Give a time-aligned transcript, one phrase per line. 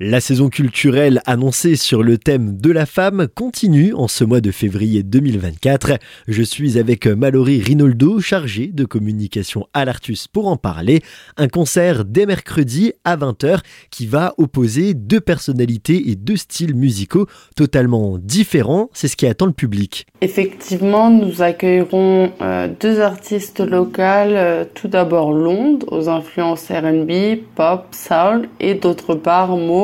[0.00, 4.50] La saison culturelle annoncée sur le thème de la femme continue en ce mois de
[4.50, 6.00] février 2024.
[6.26, 11.00] Je suis avec Mallory Rinaldo, chargée de communication à l'Artus pour en parler.
[11.36, 13.60] Un concert dès mercredi à 20h
[13.92, 18.90] qui va opposer deux personnalités et deux styles musicaux totalement différents.
[18.94, 20.06] C'est ce qui attend le public.
[20.22, 24.34] Effectivement, nous accueillerons euh, deux artistes locales.
[24.34, 29.83] Euh, tout d'abord Londres, aux influences RB, pop, soul, et d'autre part Mo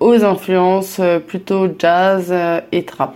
[0.00, 3.14] aux influences euh, plutôt jazz euh, et trap.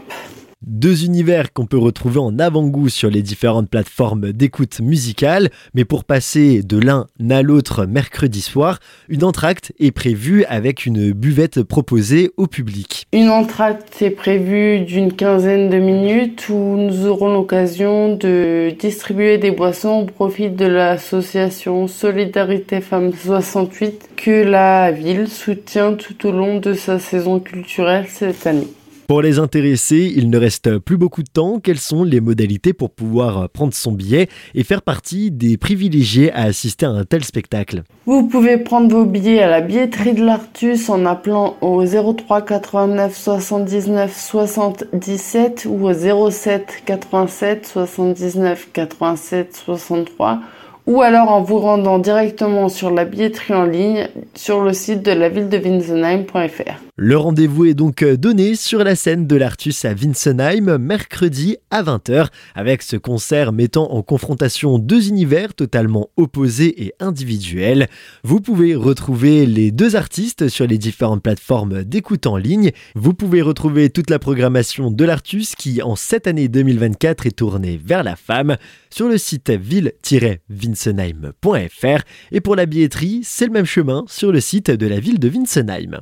[0.66, 6.02] Deux univers qu'on peut retrouver en avant-goût sur les différentes plateformes d'écoute musicale, mais pour
[6.02, 12.32] passer de l'un à l'autre mercredi soir, une entracte est prévue avec une buvette proposée
[12.36, 13.06] au public.
[13.12, 19.52] Une entracte est prévue d'une quinzaine de minutes où nous aurons l'occasion de distribuer des
[19.52, 26.58] boissons au profit de l'association Solidarité Femmes 68 que la ville soutient tout au long
[26.58, 28.66] de sa saison culturelle cette année.
[29.08, 31.60] Pour les intéressés, il ne reste plus beaucoup de temps.
[31.60, 36.42] Quelles sont les modalités pour pouvoir prendre son billet et faire partie des privilégiés à
[36.42, 37.84] assister à un tel spectacle?
[38.06, 43.16] Vous pouvez prendre vos billets à la billetterie de l'Artus en appelant au 03 89
[43.16, 50.40] 79 77 ou au 07 87 79 87 63
[50.86, 55.12] ou alors en vous rendant directement sur la billetterie en ligne sur le site de
[55.12, 56.85] la ville de Winsenheim.fr.
[56.98, 62.28] Le rendez-vous est donc donné sur la scène de l'Artus à Winsenheim mercredi à 20h
[62.54, 67.88] avec ce concert mettant en confrontation deux univers totalement opposés et individuels.
[68.24, 72.70] Vous pouvez retrouver les deux artistes sur les différentes plateformes d'écoute en ligne.
[72.94, 77.78] Vous pouvez retrouver toute la programmation de l'Artus qui en cette année 2024 est tournée
[77.84, 78.56] vers la femme
[78.88, 81.32] sur le site ville-winsenheim
[82.32, 85.28] et pour la billetterie, c'est le même chemin sur le site de la ville de
[85.28, 86.00] Winsenheim.